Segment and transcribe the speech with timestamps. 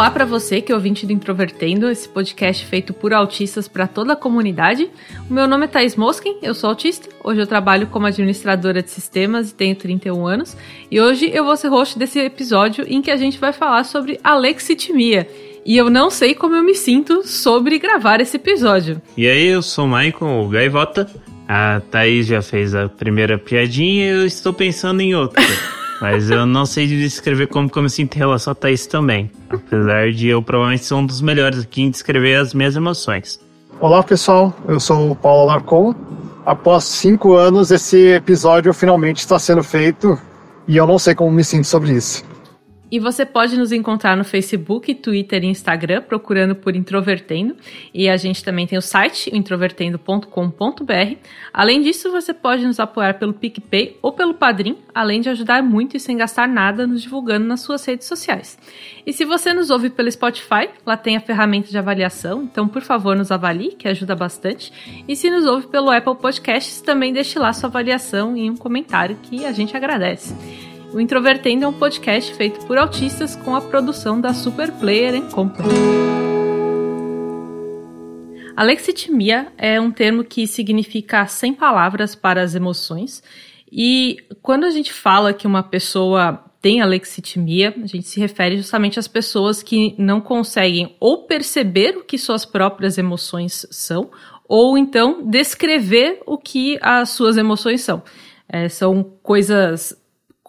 [0.00, 4.14] Olá para você que é ouvinte do Introvertendo, esse podcast feito por autistas para toda
[4.14, 4.88] a comunidade.
[5.28, 7.06] O meu nome é Thais Moskin, eu sou autista.
[7.22, 10.56] Hoje eu trabalho como administradora de sistemas e tenho 31 anos.
[10.90, 14.18] E hoje eu vou ser host desse episódio em que a gente vai falar sobre
[14.24, 15.28] alexitimia.
[15.66, 19.02] E eu não sei como eu me sinto sobre gravar esse episódio.
[19.18, 21.10] E aí, eu sou o Michael, o Gaivota.
[21.46, 25.42] A Thaís já fez a primeira piadinha e eu estou pensando em outra.
[26.00, 29.30] Mas eu não sei descrever como, como eu sinto em relação a Thaís também.
[29.50, 33.38] Apesar de eu provavelmente ser um dos melhores aqui em descrever as minhas emoções.
[33.78, 35.94] Olá pessoal, eu sou o Paulo Larcon.
[36.46, 40.18] Após cinco anos, esse episódio finalmente está sendo feito
[40.66, 42.24] e eu não sei como me sinto sobre isso.
[42.90, 47.56] E você pode nos encontrar no Facebook, Twitter e Instagram, procurando por Introvertendo.
[47.94, 51.16] E a gente também tem o site, introvertendo.com.br.
[51.52, 55.96] Além disso, você pode nos apoiar pelo PicPay ou pelo Padrim, além de ajudar muito
[55.96, 58.58] e sem gastar nada nos divulgando nas suas redes sociais.
[59.06, 62.82] E se você nos ouve pelo Spotify, lá tem a ferramenta de avaliação, então por
[62.82, 64.72] favor nos avalie, que ajuda bastante.
[65.06, 69.16] E se nos ouve pelo Apple Podcasts, também deixe lá sua avaliação e um comentário
[69.22, 70.34] que a gente agradece.
[70.92, 75.68] O Introvertendo é um podcast feito por autistas com a produção da Super Player Company.
[78.56, 83.22] Alexitimia é um termo que significa sem palavras para as emoções.
[83.70, 88.98] E quando a gente fala que uma pessoa tem alexitimia, a gente se refere justamente
[88.98, 94.10] às pessoas que não conseguem ou perceber o que suas próprias emoções são,
[94.48, 98.02] ou então descrever o que as suas emoções são.
[98.48, 99.96] É, são coisas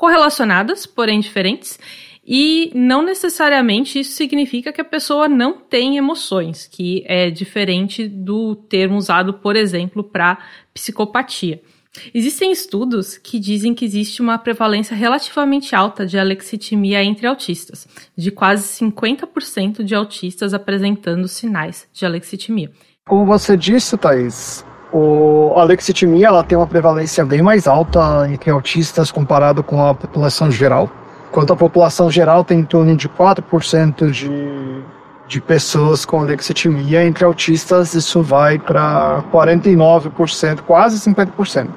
[0.01, 1.77] correlacionadas, porém diferentes,
[2.25, 8.55] e não necessariamente isso significa que a pessoa não tem emoções, que é diferente do
[8.55, 10.39] termo usado, por exemplo, para
[10.73, 11.61] psicopatia.
[12.15, 17.87] Existem estudos que dizem que existe uma prevalência relativamente alta de alexitimia entre autistas,
[18.17, 22.71] de quase 50% de autistas apresentando sinais de alexitimia.
[23.07, 29.11] Como você disse, Thaís, o, alexitimia ela tem uma prevalência bem mais alta entre autistas
[29.11, 30.89] comparado com a população geral.
[31.29, 34.83] Enquanto a população geral tem em torno de 4% de,
[35.27, 41.67] de pessoas com alexitimia, entre autistas isso vai para 49%, quase 50%,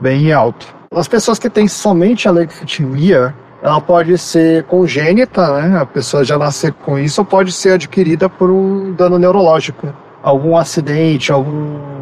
[0.00, 0.74] bem alto.
[0.94, 5.78] As pessoas que têm somente alexitimia, ela pode ser congênita, né?
[5.78, 9.92] a pessoa já nascer com isso, ou pode ser adquirida por um dano neurológico,
[10.22, 11.93] algum acidente, algum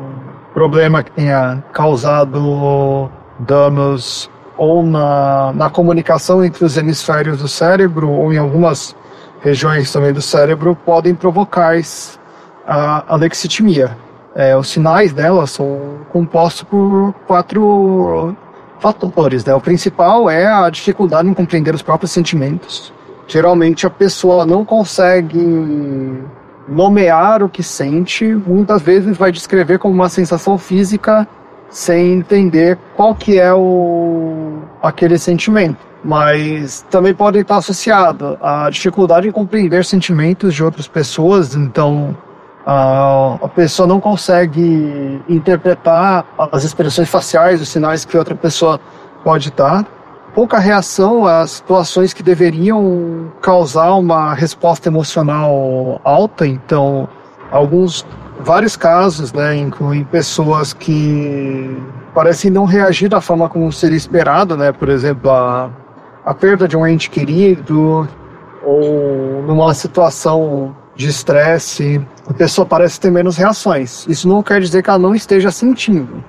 [0.54, 8.32] problema que tenha causado danos ou na, na comunicação entre os hemisférios do cérebro ou
[8.32, 8.94] em algumas
[9.40, 11.74] regiões também do cérebro podem provocar
[12.66, 13.96] a alexitimia.
[14.34, 18.34] É, os sinais dela são compostos por quatro
[18.78, 19.44] fatores.
[19.44, 19.54] Né?
[19.54, 22.92] O principal é a dificuldade em compreender os próprios sentimentos.
[23.26, 26.22] Geralmente a pessoa não consegue
[26.68, 31.26] nomear o que sente, muitas vezes vai descrever como uma sensação física
[31.68, 35.78] sem entender qual que é o aquele sentimento.
[36.04, 42.16] Mas também pode estar associado à dificuldade em compreender sentimentos de outras pessoas, então
[42.66, 48.80] a, a pessoa não consegue interpretar as expressões faciais, os sinais que outra pessoa
[49.22, 49.86] pode dar
[50.34, 56.46] pouca reação a situações que deveriam causar uma resposta emocional alta.
[56.46, 57.08] Então,
[57.50, 58.06] alguns,
[58.40, 61.76] vários casos, né, incluem pessoas que
[62.14, 64.72] parecem não reagir da forma como seria esperado, né?
[64.72, 65.70] Por exemplo, a,
[66.24, 68.08] a perda de um ente querido
[68.64, 74.06] ou numa situação de estresse, a pessoa parece ter menos reações.
[74.08, 76.22] Isso não quer dizer que ela não esteja sentindo,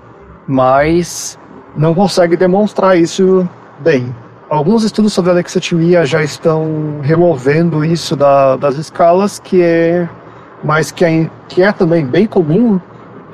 [0.48, 1.38] mas
[1.76, 3.48] não consegue demonstrar isso
[3.80, 4.16] Bem,
[4.50, 10.08] alguns estudos sobre alexithymia já estão removendo isso da, das escalas, que é,
[10.64, 12.80] mas que é, que é também bem comum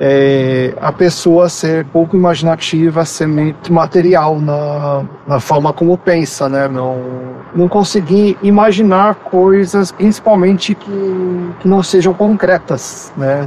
[0.00, 6.66] é, a pessoa ser pouco imaginativa, ser muito material na, na forma como pensa, né?
[6.66, 6.96] Não,
[7.54, 13.46] não conseguir imaginar coisas, principalmente que, que não sejam concretas, né?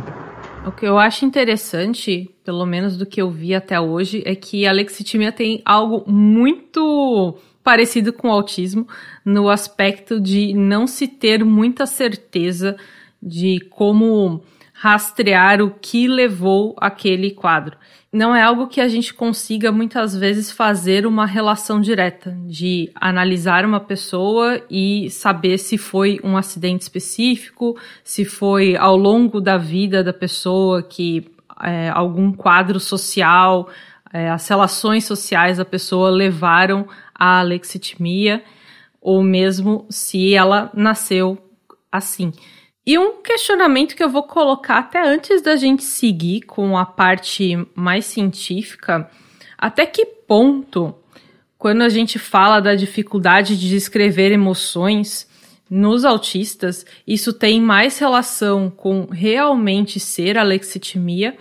[0.65, 4.65] O que eu acho interessante, pelo menos do que eu vi até hoje, é que
[4.65, 8.87] a lexitimia tem algo muito parecido com o autismo
[9.25, 12.77] no aspecto de não se ter muita certeza
[13.25, 14.43] de como
[14.73, 17.77] rastrear o que levou aquele quadro.
[18.11, 23.65] Não é algo que a gente consiga muitas vezes fazer uma relação direta, de analisar
[23.65, 30.03] uma pessoa e saber se foi um acidente específico, se foi ao longo da vida
[30.03, 31.31] da pessoa que
[31.63, 33.69] é, algum quadro social,
[34.13, 38.43] é, as relações sociais da pessoa levaram à alexitimia,
[39.01, 41.37] ou mesmo se ela nasceu
[41.91, 42.31] assim.
[42.85, 47.57] E um questionamento que eu vou colocar até antes da gente seguir com a parte
[47.73, 49.09] mais científica,
[49.57, 50.93] até que ponto,
[51.57, 55.31] quando a gente fala da dificuldade de descrever emoções
[55.69, 61.37] nos autistas, isso tem mais relação com realmente ser alexitimia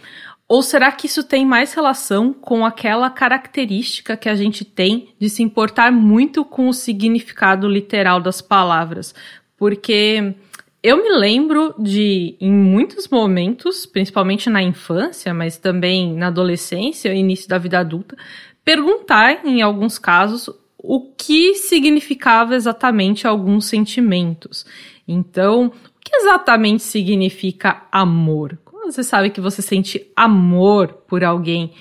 [0.53, 5.31] ou será que isso tem mais relação com aquela característica que a gente tem de
[5.31, 9.15] se importar muito com o significado literal das palavras?
[9.57, 10.35] Porque
[10.83, 17.49] eu me lembro de, em muitos momentos, principalmente na infância, mas também na adolescência, início
[17.49, 18.17] da vida adulta,
[18.65, 24.67] perguntar, em alguns casos, o que significava exatamente alguns sentimentos.
[25.07, 28.59] Então, o que exatamente significa amor?
[28.65, 31.73] Como você sabe que você sente amor por alguém?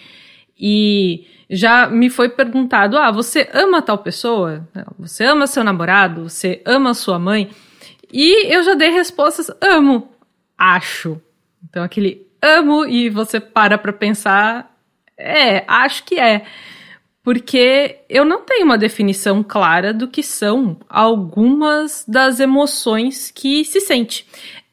[0.60, 4.68] E já me foi perguntado: ah, você ama tal pessoa?
[5.00, 6.30] Você ama seu namorado?
[6.30, 7.50] Você ama sua mãe?
[8.12, 10.10] E eu já dei respostas, amo,
[10.58, 11.22] acho.
[11.70, 14.76] Então aquele amo e você para pra pensar,
[15.18, 16.46] é, acho que é.
[17.24, 23.80] Porque eu não tenho uma definição clara do que são algumas das emoções que se
[23.80, 24.26] sente.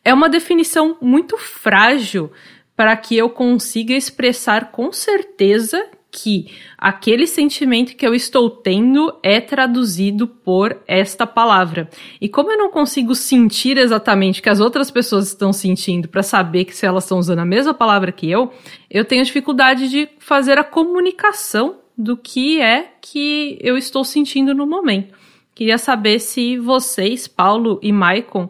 [0.03, 2.33] É uma definição muito frágil
[2.75, 6.47] para que eu consiga expressar com certeza que
[6.77, 11.89] aquele sentimento que eu estou tendo é traduzido por esta palavra.
[12.21, 16.23] E como eu não consigo sentir exatamente o que as outras pessoas estão sentindo para
[16.23, 18.53] saber que se elas estão usando a mesma palavra que eu,
[18.91, 24.67] eu tenho dificuldade de fazer a comunicação do que é que eu estou sentindo no
[24.67, 25.15] momento.
[25.55, 28.49] Queria saber se vocês, Paulo e Maicon,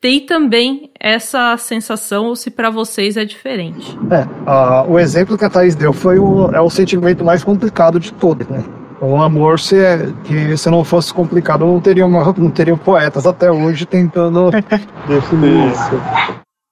[0.00, 3.98] tem também essa sensação ou se para vocês é diferente?
[4.10, 7.98] É, uh, o exemplo que a Thaís deu foi o, é o sentimento mais complicado
[7.98, 8.64] de todos, né?
[9.00, 13.50] O amor, se, é, que se não fosse complicado, não teriam, não teriam poetas até
[13.50, 14.50] hoje tentando
[15.06, 16.00] definir isso.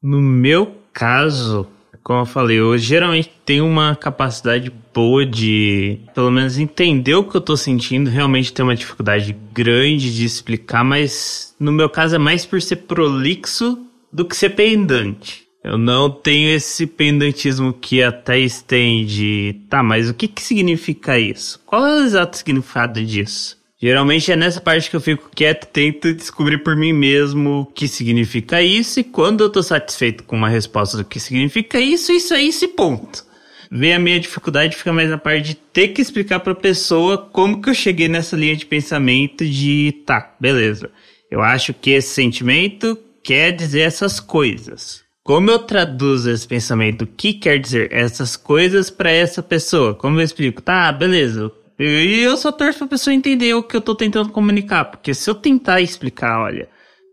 [0.02, 1.66] No meu caso,
[2.06, 7.36] como eu falei, eu geralmente tenho uma capacidade boa de, pelo menos, entender o que
[7.36, 8.08] eu tô sentindo.
[8.08, 12.76] Realmente tenho uma dificuldade grande de explicar, mas no meu caso é mais por ser
[12.76, 13.76] prolixo
[14.12, 15.48] do que ser pendante.
[15.64, 20.40] Eu não tenho esse pendantismo que a Thais tem de, tá, mas o que que
[20.40, 21.60] significa isso?
[21.66, 23.55] Qual é o exato significado disso?
[23.78, 27.86] Geralmente é nessa parte que eu fico quieto tento descobrir por mim mesmo o que
[27.86, 32.32] significa isso, e quando eu tô satisfeito com uma resposta do que significa isso, isso
[32.32, 33.24] é isso e ponto.
[33.70, 37.60] Vem a minha dificuldade fica mais na parte de ter que explicar pra pessoa como
[37.60, 40.90] que eu cheguei nessa linha de pensamento de, tá, beleza.
[41.30, 45.04] Eu acho que esse sentimento quer dizer essas coisas.
[45.22, 49.94] Como eu traduzo esse pensamento, o que quer dizer essas coisas para essa pessoa?
[49.94, 50.62] Como eu explico?
[50.62, 51.50] Tá, beleza.
[51.78, 54.86] E eu só torço pra pessoa entender o que eu tô tentando comunicar.
[54.86, 56.68] Porque se eu tentar explicar, olha,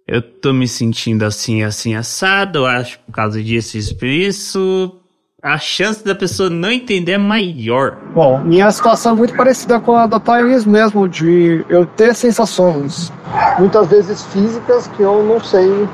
[0.07, 4.99] eu tô me sentindo assim, assim, assado, eu acho por causa disso, isso, por isso,
[5.41, 7.97] a chance da pessoa não entender é maior.
[8.13, 13.11] Bom, minha situação é muito parecida com a da Thaís mesmo, de eu ter sensações,
[13.59, 15.87] muitas vezes físicas, que eu não sei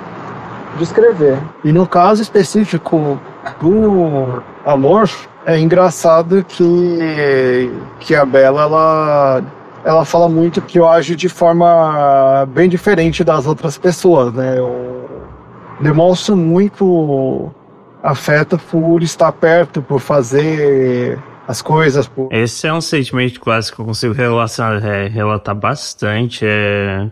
[0.77, 1.39] descrever.
[1.63, 3.19] E no caso específico
[3.59, 5.09] do amor,
[5.49, 9.43] é engraçado que, que a Bela, ela,
[9.83, 14.59] ela fala muito que eu ajo de forma bem diferente das outras pessoas, né?
[14.59, 15.09] Eu
[15.79, 17.49] demonstro muito
[18.03, 22.07] afeto por estar perto, por fazer as coisas.
[22.07, 22.31] Por...
[22.31, 27.07] Esse é um sentimento clássico que eu consigo relacionar, é, relatar bastante é,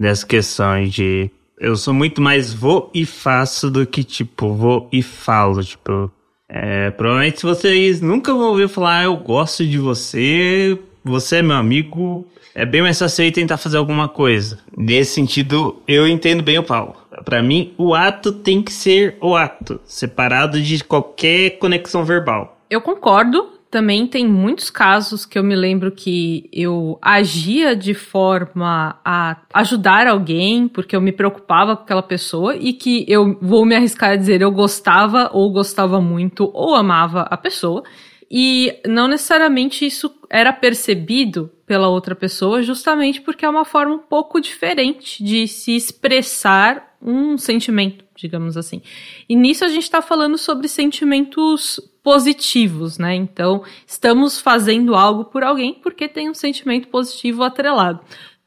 [0.00, 1.30] dessas questões de
[1.60, 6.10] eu sou muito mais vou e faço do que tipo vou e falo, tipo
[6.54, 11.42] é, provavelmente se vocês nunca vão ouvir falar, ah, eu gosto de você, você é
[11.42, 14.58] meu amigo, é bem mais fácil tentar fazer alguma coisa.
[14.76, 16.94] Nesse sentido, eu entendo bem o Paulo.
[17.24, 22.58] Para mim, o ato tem que ser o ato, separado de qualquer conexão verbal.
[22.68, 29.00] Eu concordo, também tem muitos casos que eu me lembro que eu agia de forma
[29.02, 33.74] a ajudar alguém, porque eu me preocupava com aquela pessoa, e que eu vou me
[33.74, 37.82] arriscar a dizer eu gostava ou gostava muito ou amava a pessoa.
[38.30, 43.98] E não necessariamente isso era percebido pela outra pessoa, justamente porque é uma forma um
[43.98, 48.82] pouco diferente de se expressar um sentimento, digamos assim.
[49.26, 53.14] E nisso a gente está falando sobre sentimentos positivos, né?
[53.14, 58.00] Então, estamos fazendo algo por alguém porque tem um sentimento positivo atrelado.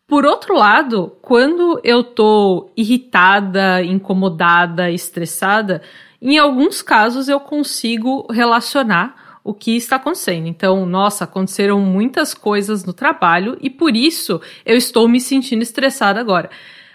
[0.08, 5.82] Por outro lado, quando eu tô irritada, incomodada, estressada,
[6.22, 10.48] em alguns casos eu consigo relacionar o que está acontecendo.
[10.48, 16.20] Então, nossa, aconteceram muitas coisas no trabalho e por isso eu estou me sentindo estressada
[16.20, 16.50] agora.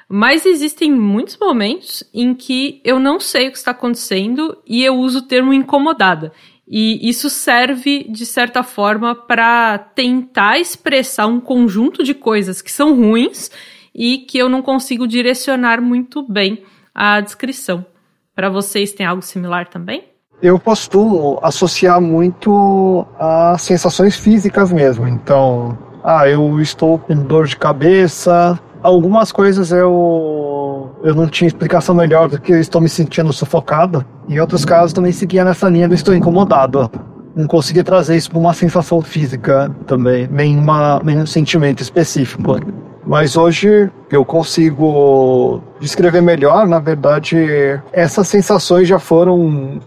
[0.08, 4.96] Mas existem muitos momentos em que eu não sei o que está acontecendo e eu
[4.96, 6.32] uso o termo incomodada.
[6.72, 12.94] E isso serve, de certa forma, para tentar expressar um conjunto de coisas que são
[12.94, 13.50] ruins
[13.92, 16.62] e que eu não consigo direcionar muito bem
[16.94, 17.84] a descrição.
[18.36, 20.04] Para vocês, tem algo similar também?
[20.40, 25.08] Eu costumo associar muito a sensações físicas mesmo.
[25.08, 31.94] Então, ah, eu estou com dor de cabeça, Algumas coisas eu, eu não tinha explicação
[31.94, 34.04] melhor do que eu estou me sentindo sufocado.
[34.28, 36.90] Em outros casos também seguia nessa linha do estou incomodado.
[37.36, 42.58] Não consegui trazer isso para uma sensação física também, nem, uma, nem um sentimento específico.
[43.06, 49.80] Mas hoje eu consigo descrever melhor, na verdade, essas sensações já foram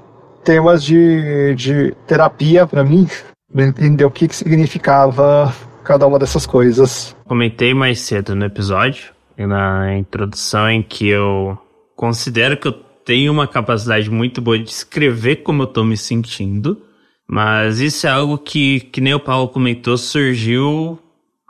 [0.43, 3.07] temas de, de terapia para mim,
[3.55, 7.15] entender o que, que significava cada uma dessas coisas.
[7.25, 11.57] Comentei mais cedo no episódio, na introdução, em que eu
[11.95, 12.73] considero que eu
[13.05, 16.81] tenho uma capacidade muito boa de escrever como eu tô me sentindo,
[17.27, 20.99] mas isso é algo que, que nem o Paulo comentou, surgiu.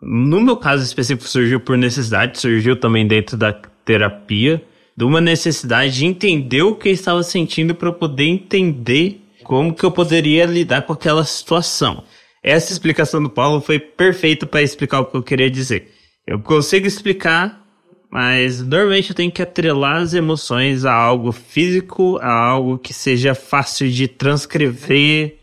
[0.01, 3.53] No meu caso específico, surgiu por necessidade, surgiu também dentro da
[3.85, 4.63] terapia,
[4.95, 9.83] de uma necessidade de entender o que eu estava sentindo para poder entender como que
[9.83, 12.03] eu poderia lidar com aquela situação.
[12.43, 15.89] Essa explicação do Paulo foi perfeita para explicar o que eu queria dizer.
[16.27, 17.65] Eu consigo explicar,
[18.11, 23.33] mas normalmente eu tenho que atrelar as emoções a algo físico, a algo que seja
[23.33, 25.37] fácil de transcrever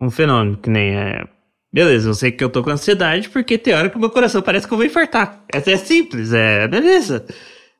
[0.00, 1.24] um fenômeno, que nem é.
[1.72, 4.66] Beleza, eu sei que eu tô com ansiedade porque tem hora que meu coração parece
[4.66, 5.42] que eu vou infartar.
[5.52, 6.68] Essa é simples, é.
[6.68, 7.26] Beleza.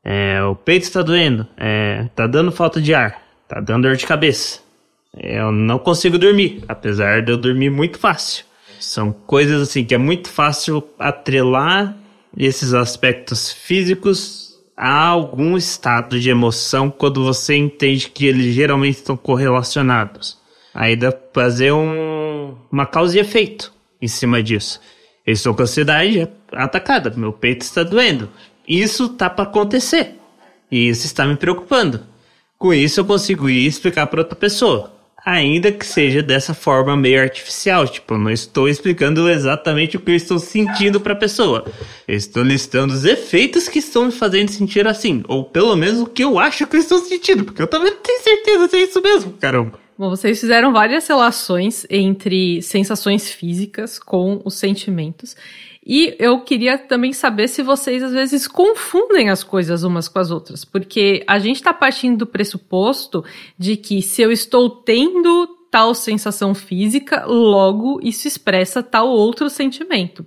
[0.02, 4.06] É, o peito está doendo, é, tá dando falta de ar, tá dando dor de
[4.06, 4.60] cabeça.
[5.16, 8.45] Eu não consigo dormir, apesar de eu dormir muito fácil.
[8.80, 11.97] São coisas assim que é muito fácil atrelar
[12.37, 19.16] esses aspectos físicos a algum estado de emoção quando você entende que eles geralmente estão
[19.16, 20.38] correlacionados.
[20.75, 24.80] Aí dá pra fazer um, uma causa e efeito em cima disso.
[25.26, 28.28] Eu estou com ansiedade atacada, meu peito está doendo.
[28.68, 30.16] Isso tá para acontecer.
[30.71, 32.02] E isso está me preocupando.
[32.59, 34.95] Com isso eu consigo ir explicar para outra pessoa
[35.26, 37.88] ainda que seja dessa forma meio artificial.
[37.88, 41.66] Tipo, eu não estou explicando exatamente o que eu estou sentindo para a pessoa.
[42.06, 45.25] Eu estou listando os efeitos que estão me fazendo sentir assim.
[45.26, 47.45] Ou pelo menos o que eu acho que eu estou sentindo.
[47.45, 49.80] Porque eu também não tenho certeza se é isso mesmo, caramba.
[49.99, 55.35] Bom, vocês fizeram várias relações entre sensações físicas com os sentimentos.
[55.88, 60.33] E eu queria também saber se vocês às vezes confundem as coisas umas com as
[60.33, 63.25] outras, porque a gente está partindo do pressuposto
[63.57, 70.26] de que se eu estou tendo tal sensação física, logo isso expressa tal outro sentimento.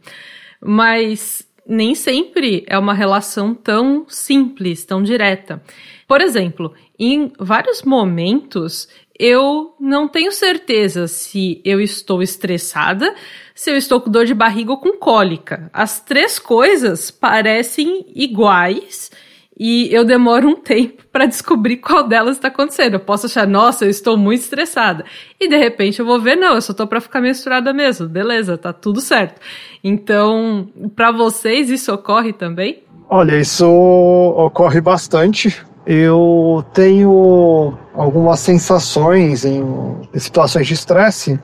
[0.61, 5.61] Mas nem sempre é uma relação tão simples, tão direta.
[6.07, 8.87] Por exemplo, em vários momentos
[9.19, 13.13] eu não tenho certeza se eu estou estressada,
[13.53, 15.69] se eu estou com dor de barriga ou com cólica.
[15.73, 19.11] As três coisas parecem iguais
[19.59, 22.93] e eu demoro um tempo para descobrir qual delas está acontecendo.
[22.93, 25.03] Eu posso achar, nossa, eu estou muito estressada.
[25.37, 28.07] E de repente eu vou ver, não, eu só estou para ficar menstruada mesmo.
[28.07, 29.41] Beleza, tá tudo certo.
[29.83, 32.83] Então, para vocês isso ocorre também?
[33.09, 39.65] Olha, isso ocorre bastante eu tenho algumas sensações em,
[40.13, 41.39] situações de estresse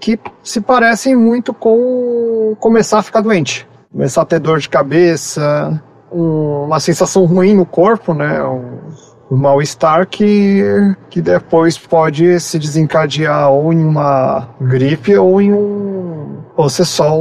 [0.00, 5.82] que se parecem muito com começar a ficar doente, começar a ter dor de cabeça,
[6.10, 8.42] um, uma sensação ruim no corpo, né?
[8.42, 8.78] Um,
[9.30, 10.64] um mal-estar que,
[11.10, 17.14] que depois pode se desencadear ou em uma gripe ou em um ou ser só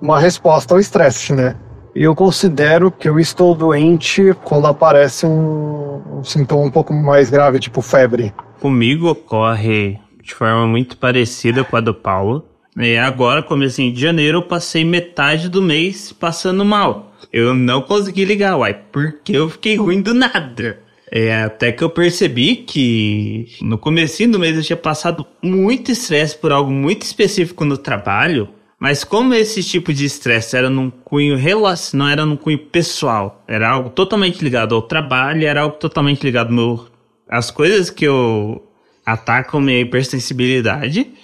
[0.00, 1.54] uma resposta ao estresse, né?
[1.94, 7.60] Eu considero que eu estou doente quando aparece um, um sintoma um pouco mais grave,
[7.60, 8.32] tipo febre.
[8.60, 12.44] Comigo ocorre de forma muito parecida com a do Paulo.
[12.76, 17.12] E agora, comecinho de janeiro, eu passei metade do mês passando mal.
[17.32, 20.80] Eu não consegui ligar, uai, porque eu fiquei ruim do nada.
[21.12, 26.36] É, até que eu percebi que no comecinho do mês eu tinha passado muito estresse
[26.36, 28.48] por algo muito específico no trabalho
[28.84, 33.42] mas como esse tipo de estresse era num cunho relacional, não era num cunho pessoal,
[33.48, 36.86] era algo totalmente ligado ao trabalho, era algo totalmente ligado ao meu
[37.26, 38.62] as coisas que eu
[39.06, 41.14] ataco minha hipersensibilidade.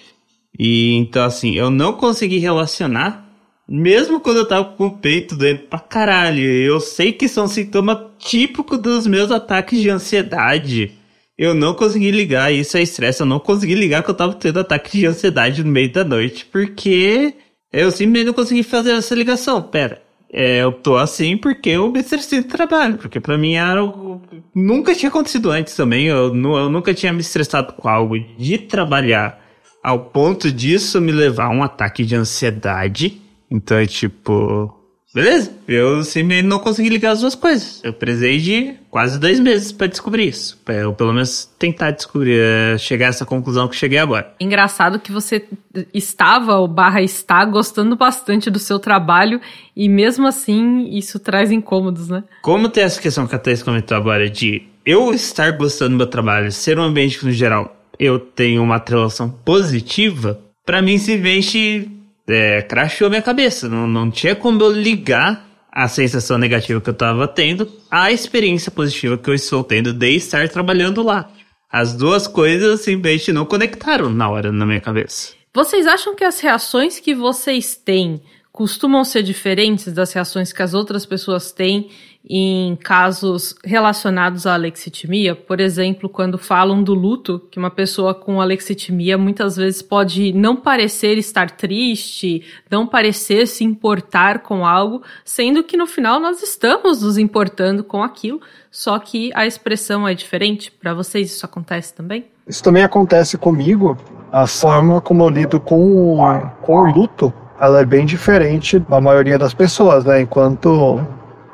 [0.59, 3.31] E então, assim, eu não consegui relacionar,
[3.69, 6.43] mesmo quando eu tava com o peito doendo pra caralho.
[6.43, 10.93] Eu sei que são sintomas típicos dos meus ataques de ansiedade.
[11.37, 14.61] Eu não consegui ligar, isso é estresse, eu não consegui ligar que eu tava tendo
[14.61, 17.35] ataque de ansiedade no meio da noite, porque
[17.73, 19.63] eu simplesmente não consegui fazer essa ligação.
[19.63, 23.81] Pera, é, eu tô assim porque eu me estressei no trabalho, porque para mim era
[23.81, 24.23] algo...
[24.55, 29.41] Nunca tinha acontecido antes também, eu, eu nunca tinha me estressado com algo de trabalhar
[29.83, 33.21] ao ponto disso me levar a um ataque de ansiedade.
[33.51, 34.73] Então é tipo,
[35.13, 37.81] Beleza, eu simplesmente não consegui ligar as duas coisas.
[37.83, 40.57] Eu precisei de quase dois meses para descobrir isso.
[40.65, 44.33] Pra eu pelo menos tentar descobrir, eh, chegar a essa conclusão que cheguei agora.
[44.39, 45.45] Engraçado que você
[45.93, 49.41] estava, ou barra está, gostando bastante do seu trabalho
[49.75, 52.23] e mesmo assim isso traz incômodos, né?
[52.41, 56.07] Como tem essa questão que a Thais comentou agora de eu estar gostando do meu
[56.07, 62.00] trabalho, ser um ambiente que no geral eu tenho uma relação positiva, para mim simplesmente
[62.31, 63.69] é, crashou minha cabeça.
[63.69, 68.71] Não, não tinha como eu ligar a sensação negativa que eu estava tendo à experiência
[68.71, 71.31] positiva que eu estou tendo de estar trabalhando lá.
[71.71, 75.35] As duas coisas simplesmente não conectaram na hora na minha cabeça.
[75.55, 78.21] Vocês acham que as reações que vocês têm
[78.53, 81.89] costumam ser diferentes das reações que as outras pessoas têm
[82.29, 88.41] em casos relacionados à alexitimia, por exemplo, quando falam do luto, que uma pessoa com
[88.41, 95.65] alexitimia muitas vezes pode não parecer estar triste, não parecer se importar com algo, sendo
[95.65, 100.71] que no final nós estamos nos importando com aquilo, só que a expressão é diferente.
[100.71, 102.27] Para vocês isso acontece também?
[102.47, 103.97] Isso também acontece comigo.
[104.31, 106.19] A forma como eu lido com,
[106.63, 110.21] com o luto, ela é bem diferente da maioria das pessoas, né?
[110.21, 111.05] Enquanto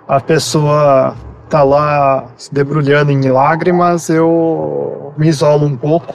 [0.08, 1.16] a pessoa
[1.48, 6.14] tá lá se debrulhando em lágrimas, eu me isolo um pouco.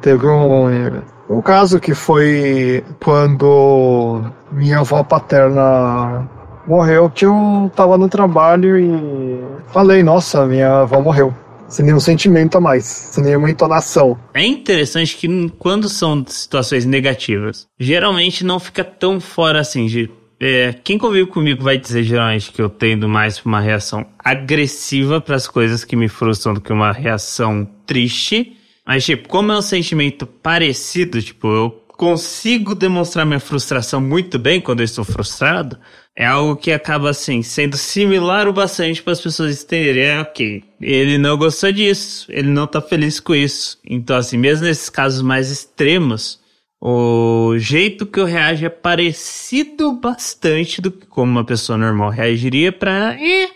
[0.00, 6.28] Teve um, um caso que foi quando minha avó paterna
[6.66, 11.34] morreu, que eu tava no trabalho e falei, nossa, minha avó morreu.
[11.66, 14.18] Sem nenhum sentimento a mais, sem nenhuma entonação.
[14.32, 20.72] É interessante que quando são situações negativas, geralmente não fica tão fora assim de é,
[20.84, 25.48] quem convive comigo vai dizer geralmente que eu tendo mais uma reação agressiva para as
[25.48, 28.56] coisas que me frustram do que uma reação triste.
[28.86, 34.60] Mas, tipo, como é um sentimento parecido, tipo, eu consigo demonstrar minha frustração muito bem
[34.60, 35.76] quando eu estou frustrado,
[36.14, 40.04] é algo que acaba, assim, sendo similar o bastante para as pessoas entenderem.
[40.04, 43.78] É, ok, ele não gostou disso, ele não tá feliz com isso.
[43.84, 46.40] Então, assim, mesmo nesses casos mais extremos,
[46.80, 52.70] o jeito que eu reajo é parecido bastante do que como uma pessoa normal reagiria
[52.70, 53.16] pra.
[53.20, 53.50] É,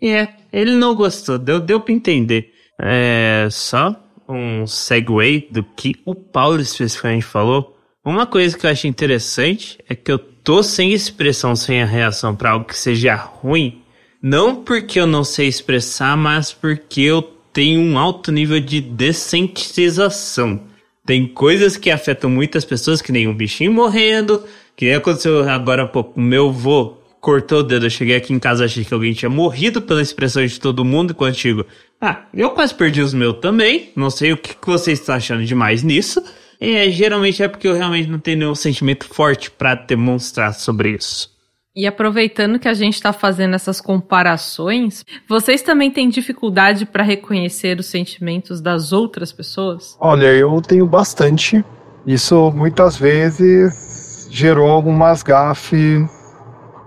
[0.00, 2.52] é, ele não gostou, deu, deu pra entender.
[2.80, 3.96] É só
[4.28, 7.76] um segue do que o Paulo especificamente falou.
[8.04, 12.34] Uma coisa que eu acho interessante é que eu tô sem expressão, sem a reação
[12.34, 13.82] para algo que seja ruim.
[14.22, 20.67] Não porque eu não sei expressar, mas porque eu tenho um alto nível de desensitização.
[21.08, 24.44] Tem coisas que afetam muitas pessoas, que nem um bichinho morrendo,
[24.76, 26.20] que nem aconteceu agora há pouco.
[26.20, 27.86] O meu vô cortou o dedo.
[27.86, 31.14] Eu cheguei aqui em casa, achei que alguém tinha morrido pela expressão de todo mundo
[31.14, 31.64] contigo.
[31.98, 33.88] Ah, eu quase perdi os meus também.
[33.96, 36.22] Não sei o que, que vocês estão achando demais nisso.
[36.60, 41.30] É, geralmente é porque eu realmente não tenho nenhum sentimento forte para demonstrar sobre isso.
[41.78, 47.78] E aproveitando que a gente está fazendo essas comparações, vocês também têm dificuldade para reconhecer
[47.78, 49.96] os sentimentos das outras pessoas?
[50.00, 51.64] Olha, eu tenho bastante.
[52.04, 56.02] Isso muitas vezes gerou algumas gafes,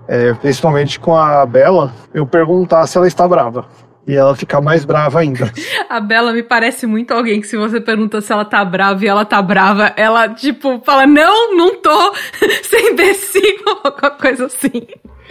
[0.06, 3.66] é, principalmente com a Bela, eu perguntar se ela está brava.
[4.06, 5.50] E ela fica mais brava ainda.
[5.88, 9.08] A Bela me parece muito alguém que se você pergunta se ela tá brava e
[9.08, 12.81] ela tá brava, ela, tipo, fala, não, não tô, imbecil,
[14.02, 14.86] alguma coisa assim.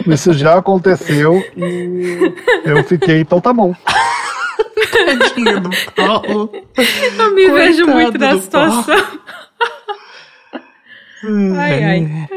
[0.06, 2.32] Isso já aconteceu e
[2.64, 3.74] eu fiquei, então tá bom.
[4.92, 6.50] Tadinho do Paulo.
[6.52, 9.20] Me Coitado vejo muito nessa situação.
[11.58, 12.28] ai, ai.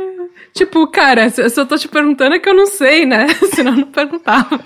[0.54, 3.28] Tipo, cara, se eu tô te perguntando é que eu não sei, né?
[3.54, 4.60] Senão eu não perguntava.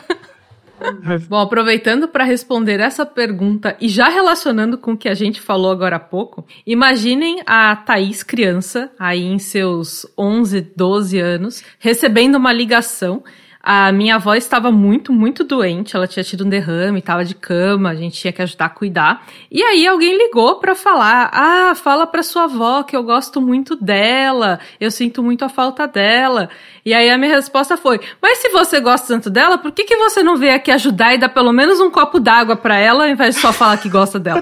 [1.27, 5.71] Bom, aproveitando para responder essa pergunta e já relacionando com o que a gente falou
[5.71, 12.53] agora há pouco, imaginem a Thaís criança, aí em seus 11, 12 anos, recebendo uma
[12.53, 13.23] ligação
[13.71, 15.95] A minha avó estava muito, muito doente.
[15.95, 19.27] Ela tinha tido um derrame, estava de cama, a gente tinha que ajudar a cuidar.
[19.51, 23.75] E aí alguém ligou para falar: "Ah, fala para sua avó que eu gosto muito
[23.75, 24.59] dela.
[24.81, 26.49] Eu sinto muito a falta dela".
[26.83, 29.97] E aí a minha resposta foi: "Mas se você gosta tanto dela, por que que
[29.97, 33.09] você não veio aqui ajudar e dar pelo menos um copo d'água para ela, ao
[33.11, 34.41] invés de só falar que gosta dela?".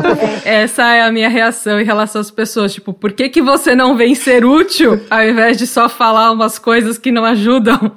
[0.46, 3.98] Essa é a minha reação em relação às pessoas, tipo, por que que você não
[3.98, 7.92] vem ser útil ao invés de só falar umas coisas que não ajudam?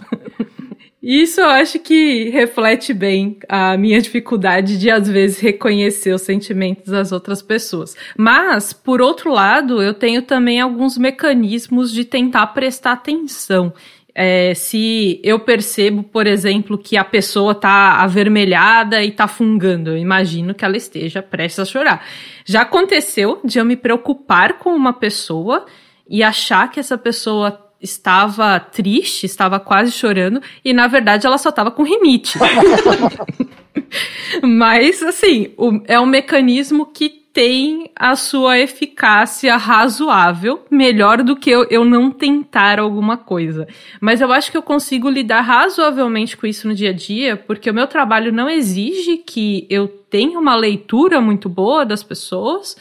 [1.08, 6.92] Isso eu acho que reflete bem a minha dificuldade de, às vezes, reconhecer os sentimentos
[6.92, 7.96] das outras pessoas.
[8.18, 13.72] Mas, por outro lado, eu tenho também alguns mecanismos de tentar prestar atenção.
[14.16, 19.98] É, se eu percebo, por exemplo, que a pessoa tá avermelhada e tá fungando, eu
[19.98, 22.04] imagino que ela esteja prestes a chorar.
[22.44, 25.68] Já aconteceu de eu me preocupar com uma pessoa
[26.10, 31.50] e achar que essa pessoa estava triste, estava quase chorando, e na verdade ela só
[31.50, 32.38] estava com rinite.
[34.42, 41.50] Mas, assim, o, é um mecanismo que tem a sua eficácia razoável, melhor do que
[41.50, 43.68] eu, eu não tentar alguma coisa.
[44.00, 47.70] Mas eu acho que eu consigo lidar razoavelmente com isso no dia a dia, porque
[47.70, 52.78] o meu trabalho não exige que eu tenha uma leitura muito boa das pessoas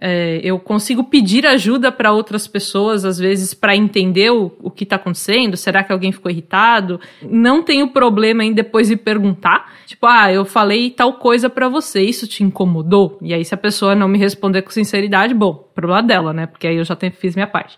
[0.00, 4.84] é, eu consigo pedir ajuda para outras pessoas, às vezes, para entender o, o que
[4.84, 5.56] está acontecendo.
[5.56, 7.00] Será que alguém ficou irritado?
[7.22, 9.72] Não tenho problema em depois de perguntar.
[9.86, 13.18] Tipo, ah, eu falei tal coisa para você, isso te incomodou?
[13.20, 16.46] E aí, se a pessoa não me responder com sinceridade, bom, problema dela, né?
[16.46, 17.76] Porque aí eu já fiz minha parte.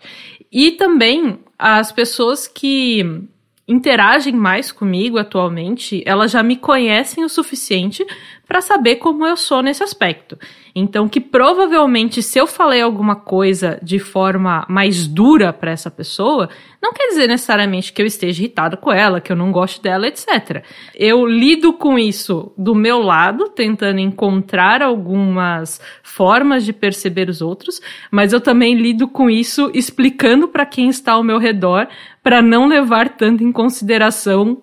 [0.51, 3.27] E também as pessoas que
[3.67, 8.05] interagem mais comigo atualmente, elas já me conhecem o suficiente
[8.45, 10.37] para saber como eu sou nesse aspecto.
[10.73, 16.49] Então, que provavelmente se eu falei alguma coisa de forma mais dura para essa pessoa,
[16.81, 20.07] não quer dizer necessariamente que eu esteja irritado com ela, que eu não gosto dela,
[20.07, 20.63] etc.
[20.95, 27.81] Eu lido com isso do meu lado, tentando encontrar algumas formas de perceber os outros,
[28.09, 31.87] mas eu também lido com isso explicando para quem está ao meu redor
[32.23, 34.61] para não levar tanto em consideração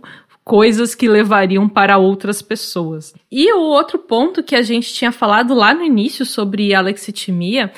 [0.48, 3.14] coisas que levariam para outras pessoas.
[3.30, 7.70] E o outro ponto que a gente tinha falado lá no início sobre alexitimia,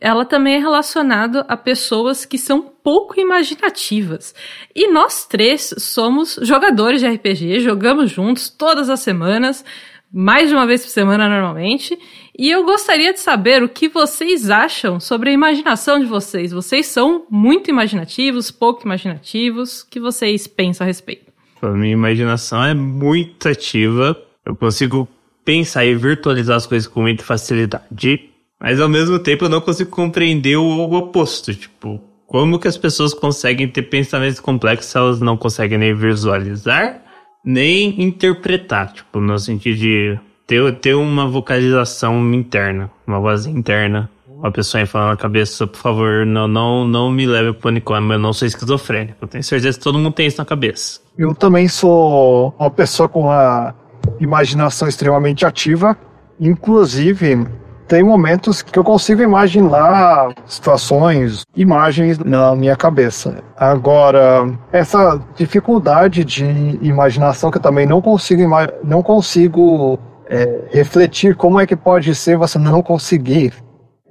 [0.00, 4.34] ela também é relacionada a pessoas que são pouco imaginativas.
[4.74, 9.62] E nós três somos jogadores de RPG, jogamos juntos todas as semanas,
[10.10, 11.98] mais de uma vez por semana normalmente,
[12.38, 16.52] e eu gostaria de saber o que vocês acham sobre a imaginação de vocês.
[16.52, 19.82] Vocês são muito imaginativos, pouco imaginativos?
[19.82, 21.33] O que vocês pensam a respeito?
[21.66, 24.16] A minha imaginação é muito ativa.
[24.44, 25.08] Eu consigo
[25.44, 28.30] pensar e virtualizar as coisas com muita facilidade.
[28.60, 31.54] Mas ao mesmo tempo eu não consigo compreender o oposto.
[31.54, 37.02] Tipo, como que as pessoas conseguem ter pensamentos complexos se elas não conseguem nem visualizar,
[37.44, 38.92] nem interpretar?
[38.92, 44.10] Tipo, no sentido de ter, ter uma vocalização interna, uma voz interna.
[44.44, 48.12] Uma pessoa aí falando na cabeça, por favor, não, não, não me leve pro panicômio,
[48.12, 49.16] eu não sou esquizofrênico.
[49.22, 51.00] Eu tenho certeza que todo mundo tem isso na cabeça.
[51.16, 53.72] Eu também sou uma pessoa com a
[54.20, 55.96] imaginação extremamente ativa.
[56.38, 57.46] Inclusive,
[57.88, 63.42] tem momentos que eu consigo imaginar situações, imagens na minha cabeça.
[63.56, 66.44] Agora, essa dificuldade de
[66.82, 68.42] imaginação que eu também não consigo,
[68.84, 73.54] não consigo é, refletir como é que pode ser você não conseguir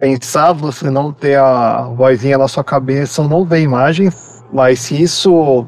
[0.04, 5.02] pensar, você não ter a vozinha na sua cabeça ou não ver imagens, mas se
[5.02, 5.66] isso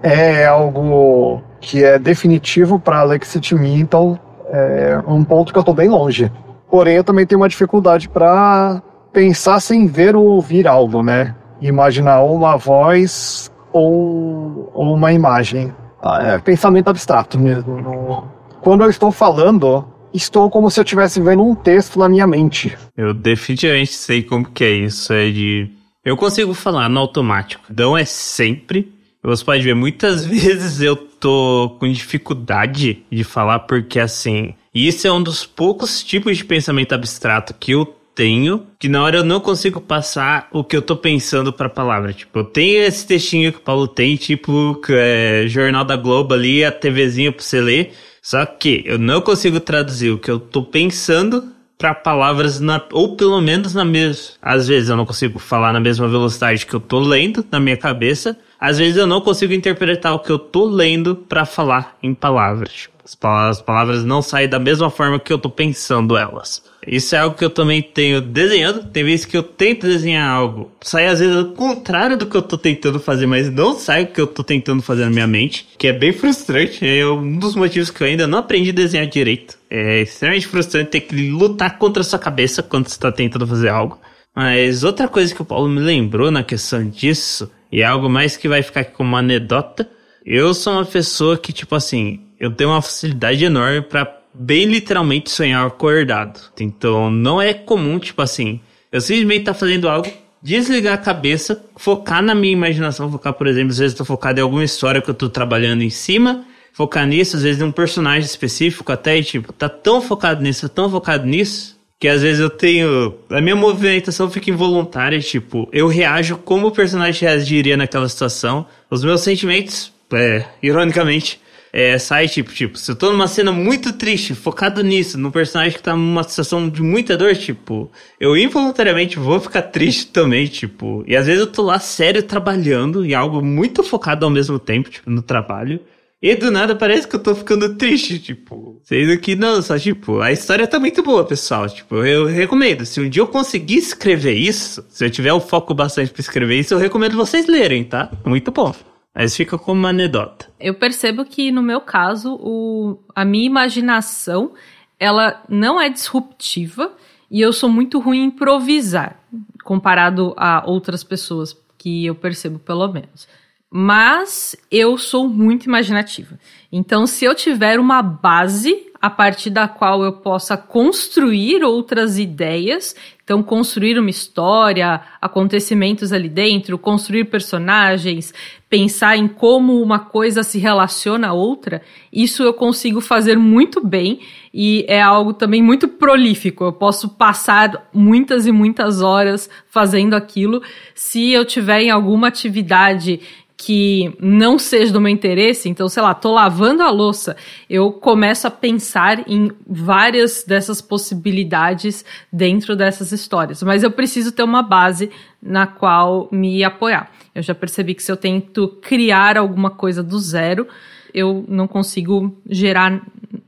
[0.00, 4.16] é algo que é definitivo para alexitimia, então
[4.46, 6.30] é um ponto que eu estou bem longe.
[6.70, 8.80] Porém, eu também tenho uma dificuldade para
[9.12, 11.34] pensar sem ver ou ouvir algo, né?
[11.60, 15.74] Imaginar uma voz ou, ou uma imagem.
[16.00, 18.28] Ah, é pensamento abstrato mesmo.
[18.60, 22.76] Quando eu estou falando, estou como se eu estivesse vendo um texto na minha mente.
[22.96, 25.12] Eu definitivamente sei como que é isso.
[25.12, 25.70] É de.
[26.04, 27.64] Eu consigo falar no automático.
[27.74, 28.92] Não é sempre.
[29.22, 34.54] Você pode ver, muitas vezes eu tô com dificuldade de falar, porque assim.
[34.74, 39.18] Isso é um dos poucos tipos de pensamento abstrato que eu tenho, que na hora
[39.18, 42.12] eu não consigo passar o que eu tô pensando pra palavra.
[42.12, 46.64] Tipo, eu tenho esse textinho que o Paulo tem, tipo, é, Jornal da Globo ali,
[46.64, 47.92] a TVzinha pra você ler.
[48.20, 53.16] Só que eu não consigo traduzir o que eu tô pensando para palavras na, ou
[53.16, 54.36] pelo menos na mesma.
[54.40, 57.76] Às vezes eu não consigo falar na mesma velocidade que eu tô lendo na minha
[57.76, 58.38] cabeça.
[58.62, 62.88] Às vezes eu não consigo interpretar o que eu tô lendo para falar em palavras.
[63.04, 66.62] As palavras, as palavras não saem da mesma forma que eu tô pensando elas.
[66.86, 68.84] Isso é algo que eu também tenho desenhando.
[68.84, 72.42] Tem vezes que eu tento desenhar algo, sai às vezes ao contrário do que eu
[72.42, 75.66] tô tentando fazer, mas não sai o que eu tô tentando fazer na minha mente,
[75.76, 76.86] que é bem frustrante.
[76.86, 79.58] É um dos motivos que eu ainda não aprendi a desenhar direito.
[79.68, 83.70] É extremamente frustrante ter que lutar contra a sua cabeça quando você tá tentando fazer
[83.70, 83.98] algo.
[84.32, 88.36] Mas outra coisa que o Paulo me lembrou na questão disso e é algo mais
[88.36, 89.88] que vai ficar como uma anedota.
[90.24, 95.30] Eu sou uma pessoa que, tipo assim, eu tenho uma facilidade enorme para bem literalmente
[95.30, 96.38] sonhar acordado.
[96.60, 100.10] Então não é comum, tipo assim, eu simplesmente tá fazendo algo,
[100.42, 104.42] desligar a cabeça, focar na minha imaginação, focar, por exemplo, às vezes tô focado em
[104.42, 108.24] alguma história que eu tô trabalhando em cima, focar nisso, às vezes em um personagem
[108.24, 111.71] específico até, e, tipo, tá tão focado nisso, tão focado nisso,
[112.02, 113.14] que às vezes eu tenho.
[113.30, 118.66] A minha movimentação fica involuntária, tipo, eu reajo como o personagem reagiria naquela situação.
[118.90, 121.40] Os meus sentimentos, é, ironicamente,
[121.72, 125.76] é, sai tipo, tipo, se eu tô numa cena muito triste, focado nisso, no personagem
[125.76, 127.88] que tá numa situação de muita dor, tipo,
[128.18, 133.06] eu involuntariamente vou ficar triste também, tipo, e às vezes eu tô lá sério trabalhando
[133.06, 135.78] em algo muito focado ao mesmo tempo, tipo, no trabalho.
[136.22, 138.80] E do nada parece que eu tô ficando triste, tipo.
[138.84, 141.68] Sendo que não, só tipo, a história tá muito boa, pessoal.
[141.68, 142.86] Tipo, eu recomendo.
[142.86, 146.60] Se um dia eu conseguir escrever isso, se eu tiver o foco bastante pra escrever
[146.60, 148.08] isso, eu recomendo vocês lerem, tá?
[148.24, 148.72] Muito bom.
[149.12, 150.46] Mas fica como uma anedota.
[150.60, 154.52] Eu percebo que no meu caso, o, a minha imaginação,
[155.00, 156.92] ela não é disruptiva
[157.28, 159.18] e eu sou muito ruim em improvisar,
[159.64, 163.26] comparado a outras pessoas que eu percebo pelo menos
[163.74, 166.38] mas eu sou muito imaginativa.
[166.70, 172.94] Então, se eu tiver uma base a partir da qual eu possa construir outras ideias,
[173.24, 178.32] então construir uma história, acontecimentos ali dentro, construir personagens,
[178.68, 181.82] pensar em como uma coisa se relaciona a outra,
[182.12, 184.20] isso eu consigo fazer muito bem
[184.54, 186.64] e é algo também muito prolífico.
[186.64, 190.62] Eu posso passar muitas e muitas horas fazendo aquilo
[190.94, 193.20] se eu tiver em alguma atividade
[193.64, 197.36] que não seja do meu interesse, então, sei lá, tô lavando a louça,
[197.70, 203.62] eu começo a pensar em várias dessas possibilidades dentro dessas histórias.
[203.62, 207.12] Mas eu preciso ter uma base na qual me apoiar.
[207.32, 210.66] Eu já percebi que se eu tento criar alguma coisa do zero,
[211.14, 213.00] eu não consigo gerar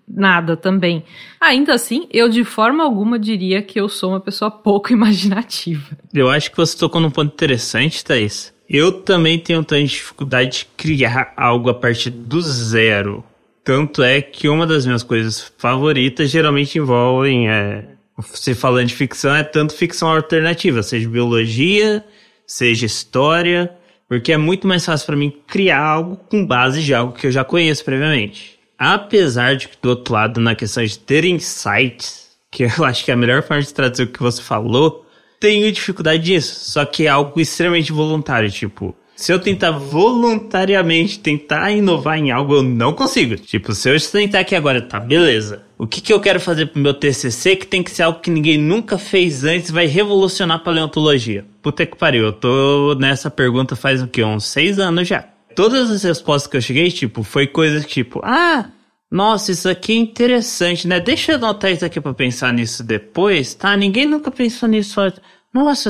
[0.07, 1.03] nada também.
[1.41, 5.99] Ainda assim, eu de forma alguma diria que eu sou uma pessoa pouco imaginativa.
[6.15, 8.54] Eu acho que você tocou num ponto interessante, Thaís.
[8.77, 13.23] Eu também tenho tanta dificuldade de criar algo a partir do zero.
[13.63, 17.85] Tanto é que uma das minhas coisas favoritas geralmente envolvem, é,
[18.25, 22.05] se falando de ficção, é tanto ficção alternativa, seja biologia,
[22.45, 23.73] seja história,
[24.09, 27.31] porque é muito mais fácil para mim criar algo com base de algo que eu
[27.31, 28.59] já conheço previamente.
[28.77, 33.13] Apesar de que, do outro lado, na questão de ter insights, que eu acho que
[33.13, 35.04] é a melhor forma de traduzir o que você falou,
[35.45, 36.71] tenho dificuldade disso.
[36.71, 38.51] Só que é algo extremamente voluntário.
[38.51, 43.37] Tipo, se eu tentar voluntariamente tentar inovar em algo, eu não consigo.
[43.37, 45.63] Tipo, se eu tentar aqui agora, tá, beleza.
[45.77, 48.31] O que, que eu quero fazer pro meu TCC que tem que ser algo que
[48.31, 51.45] ninguém nunca fez antes vai revolucionar a paleontologia?
[51.61, 54.09] Puta que pariu, eu tô nessa pergunta faz o?
[54.25, 55.29] Uns seis anos já.
[55.55, 58.71] Todas as respostas que eu cheguei, tipo, foi coisas tipo, ah,
[59.15, 60.99] nossa, isso aqui é interessante, né?
[60.99, 63.77] Deixa eu anotar isso aqui pra pensar nisso depois, tá?
[63.77, 65.21] Ninguém nunca pensou nisso antes.
[65.53, 65.89] Nossa,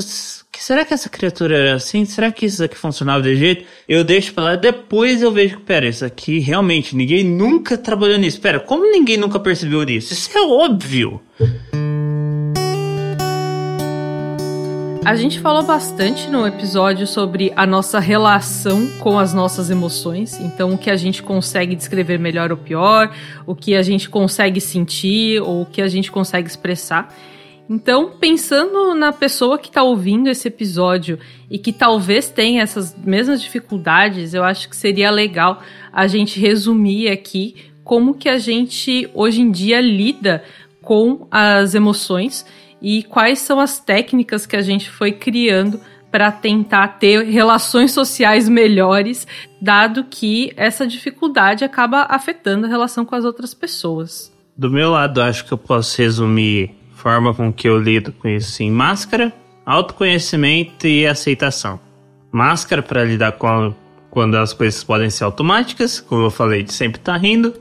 [0.59, 2.05] será que essa criatura era assim?
[2.05, 3.65] Será que isso aqui funcionava de jeito?
[3.89, 8.19] Eu deixo pra lá, depois eu vejo que, pera, isso aqui realmente ninguém nunca trabalhou
[8.19, 8.39] nisso.
[8.43, 10.13] Pera, como ninguém nunca percebeu isso?
[10.13, 11.19] Isso é óbvio.
[15.05, 20.73] A gente falou bastante no episódio sobre a nossa relação com as nossas emoções, então
[20.73, 23.15] o que a gente consegue descrever melhor ou pior,
[23.47, 27.15] o que a gente consegue sentir ou o que a gente consegue expressar.
[27.69, 31.19] Então, pensando na pessoa que está ouvindo esse episódio
[31.51, 35.63] e que talvez tenha essas mesmas dificuldades, eu acho que seria legal
[35.93, 40.43] a gente resumir aqui como que a gente hoje em dia lida
[40.81, 42.47] com as emoções
[42.85, 48.47] e quais são as técnicas que a gente foi criando para tentar ter relações sociais
[48.47, 49.27] melhores,
[49.59, 54.31] dado que essa dificuldade acaba afetando a relação com as outras pessoas.
[54.55, 58.63] Do meu lado, acho que eu posso resumir forma com que eu lido com isso
[58.63, 59.33] em máscara,
[59.65, 61.81] autoconhecimento e aceitação.
[62.31, 63.75] Máscara para lidar com
[64.11, 67.55] quando as coisas podem ser automáticas, como eu falei, de sempre estar tá rindo.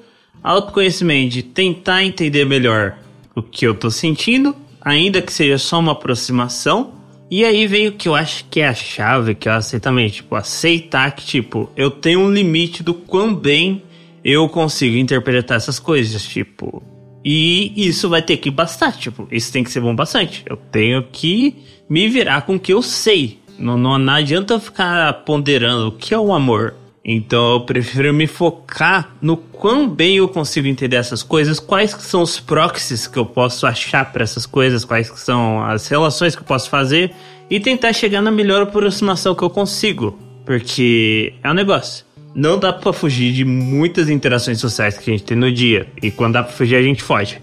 [0.43, 2.97] Autoconhecimento de tentar entender melhor
[3.33, 4.53] o que eu estou sentindo,
[4.83, 6.93] ainda que seja só uma aproximação.
[7.31, 10.09] E aí veio o que eu acho que é a chave, que eu aceito também,
[10.09, 13.81] tipo, aceitar que, tipo, eu tenho um limite do quão bem
[14.23, 16.83] eu consigo interpretar essas coisas, tipo.
[17.25, 20.43] E isso vai ter que bastar, tipo, isso tem que ser bom bastante.
[20.45, 21.55] Eu tenho que
[21.89, 23.39] me virar com o que eu sei.
[23.57, 26.75] Não, não, não adianta ficar ponderando o que é o amor.
[27.05, 32.21] Então eu prefiro me focar no quão bem eu consigo entender essas coisas, quais são
[32.21, 36.45] os proxies que eu posso achar para essas coisas, quais são as relações que eu
[36.45, 37.11] posso fazer
[37.49, 40.17] e tentar chegar na melhor aproximação que eu consigo.
[40.45, 42.05] Porque é um negócio.
[42.33, 45.87] Não dá pra fugir de muitas interações sociais que a gente tem no dia.
[46.01, 47.39] E quando dá pra fugir, a gente foge.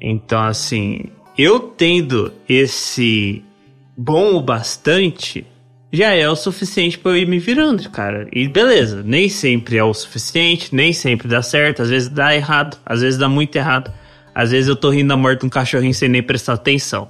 [0.00, 3.42] Então, assim, eu tendo esse
[3.96, 5.44] bom o bastante,
[5.96, 8.28] já é o suficiente para eu ir me virando, cara.
[8.32, 12.76] E beleza, nem sempre é o suficiente, nem sempre dá certo, às vezes dá errado,
[12.84, 13.90] às vezes dá muito errado.
[14.34, 17.08] Às vezes eu tô rindo da morte de um cachorrinho sem nem prestar atenção.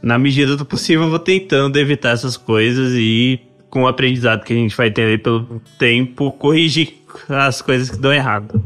[0.00, 4.52] Na medida do possível, eu vou tentando evitar essas coisas e, com o aprendizado que
[4.52, 6.94] a gente vai ter pelo tempo, corrigir
[7.28, 8.62] as coisas que dão errado.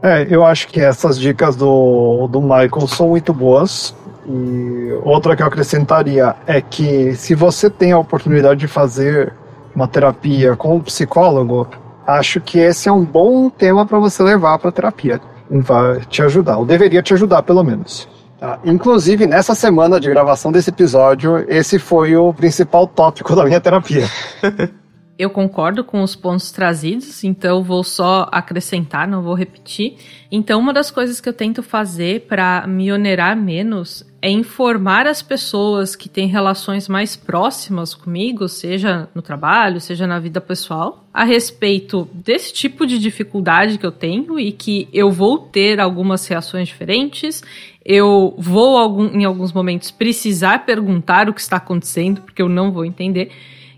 [0.00, 3.92] É, eu acho que essas dicas do, do Michael são muito boas.
[4.28, 9.32] E outra que eu acrescentaria é que se você tem a oportunidade de fazer
[9.74, 11.68] uma terapia com um psicólogo,
[12.06, 15.20] acho que esse é um bom tema para você levar para terapia.
[15.48, 18.08] Vai te ajudar, ou deveria te ajudar pelo menos.
[18.40, 18.58] Tá?
[18.64, 24.08] Inclusive, nessa semana de gravação desse episódio, esse foi o principal tópico da minha terapia.
[25.18, 29.96] Eu concordo com os pontos trazidos, então vou só acrescentar, não vou repetir.
[30.30, 35.22] Então, uma das coisas que eu tento fazer para me onerar menos é informar as
[35.22, 41.24] pessoas que têm relações mais próximas comigo, seja no trabalho, seja na vida pessoal, a
[41.24, 46.68] respeito desse tipo de dificuldade que eu tenho e que eu vou ter algumas reações
[46.68, 47.42] diferentes.
[47.82, 52.84] Eu vou, em alguns momentos, precisar perguntar o que está acontecendo, porque eu não vou
[52.84, 53.30] entender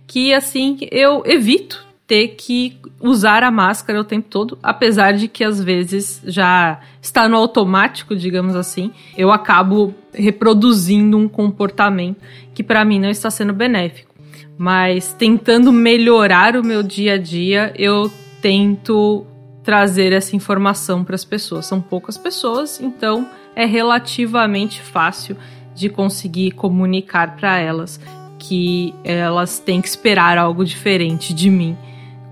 [0.09, 5.45] que assim eu evito ter que usar a máscara o tempo todo, apesar de que
[5.45, 12.17] às vezes já está no automático, digamos assim, eu acabo reproduzindo um comportamento
[12.55, 14.15] que para mim não está sendo benéfico.
[14.57, 19.27] Mas tentando melhorar o meu dia a dia, eu tento
[19.63, 21.67] trazer essa informação para as pessoas.
[21.67, 25.37] São poucas pessoas, então é relativamente fácil
[25.75, 28.01] de conseguir comunicar para elas
[28.39, 31.77] que elas têm que esperar algo diferente de mim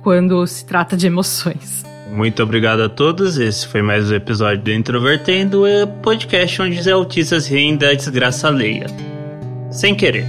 [0.03, 1.85] quando se trata de emoções.
[2.11, 3.37] Muito obrigado a todos.
[3.37, 5.64] Esse foi mais um episódio do Introvertendo,
[6.03, 8.87] podcast onde os autistas riem da desgraça alheia.
[9.71, 10.25] Sem querer.